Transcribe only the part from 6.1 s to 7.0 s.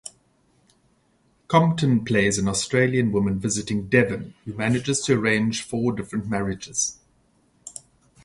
marriages.